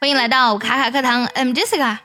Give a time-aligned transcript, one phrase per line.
[0.00, 1.98] 欢迎来到卡卡课堂，I'm Jessica。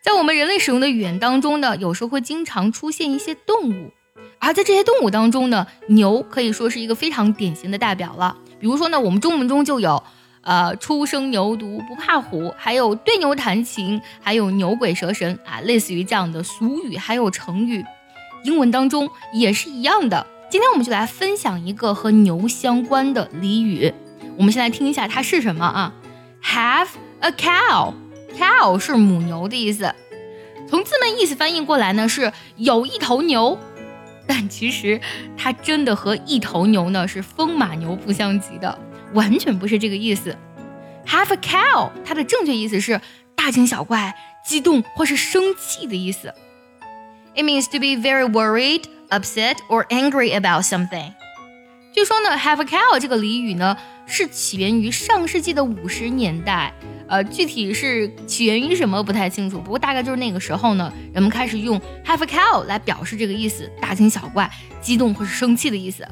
[0.00, 3.92] 在我们人类使用的语言当中呢，有时候会经常出现一些动物，
[4.40, 8.36] 而在这些动物当中呢，牛可以说是一个非常典型的代表了。
[8.58, 10.02] 比如说呢，我们中文中就有，
[10.40, 17.84] 呃，初生牛犊不怕虎，还有对牛弹琴，还有牛鬼蛇神啊，类似于这样的俗语，还有成语。
[18.42, 20.26] 英文当中也是一样的。
[20.50, 23.94] 今天我们就来分享一个和牛相关的俚语。
[24.36, 25.94] 我们先来听一下它是什么啊
[26.42, 26.88] ？Have
[27.22, 29.94] a cow，cow 是母牛的意思。
[30.68, 33.58] 从字面意思翻译过来呢，是有一头牛。
[34.26, 35.00] 但其实
[35.36, 38.78] 它真的和一头牛呢是风马牛不相及的，
[39.14, 40.36] 完全不是这个意思。
[41.06, 43.00] Have a cow，它的正确意思是
[43.34, 46.32] 大惊小怪、激动或是生气的意思。
[47.34, 51.12] It means to be very worried, upset, or angry about something.
[51.92, 56.72] 据说呢，have a cow 这个俚语呢是起源于上世纪的五十年代，
[57.06, 59.60] 呃，具体是起源于什么不太清楚。
[59.60, 66.06] 不过大概就是那个时候呢，人们开始用 have a cow 来表示这个意思，大惊小怪、激动或是生气的意思。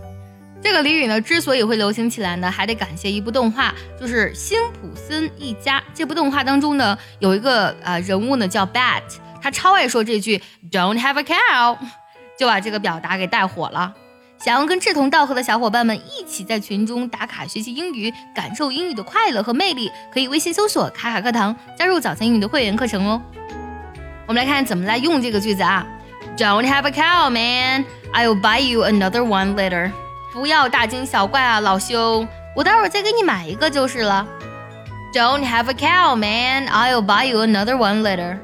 [0.62, 5.81] 这个俚语呢之所以会流行起来呢，还得感谢一部动画，就是《辛普森一家》。
[5.95, 9.03] 这部动画当中呢，有一个呃人物呢叫 Bat，
[9.41, 11.78] 他超爱说这句 Don't have a cow，
[12.39, 13.95] 就把这个表达给带火了。
[14.42, 23.20] 想要跟志同道合的小伙伴们一起在群中打卡学习英语，感受英语的快乐和魅力，可以微信搜索“卡卡课堂”，加入早餐英语的会员课程哦。
[24.27, 25.86] 我们来看怎么来用这个句子啊
[26.38, 27.84] ，Don't have a cow, man.
[28.14, 29.92] I'll buy you another one later.
[30.33, 34.27] 不要大惊小怪啊，老兄，我待会儿再给你买一个就是了。
[35.12, 36.66] Don't have a cow, man.
[36.68, 38.38] I'll buy you another one later.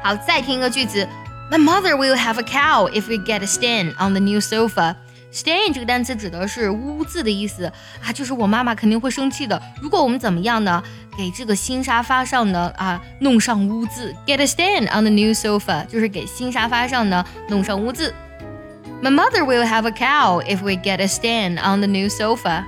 [0.00, 1.08] 好，再听一个句子
[1.50, 4.94] ，My mother will have a cow if we get a stand on the new sofa.
[5.34, 7.64] Stain 这个单词指的是污渍的意思
[8.00, 9.60] 啊，就是我妈妈肯定会生气的。
[9.82, 10.80] 如果我们怎么样呢？
[11.16, 18.12] 给这个新沙发上呢啊弄上污渍，get a stain on the new sofa，就是给新沙发上呢弄上污渍。
[19.02, 22.64] My mother will have a cow if we get a stain on the new sofa。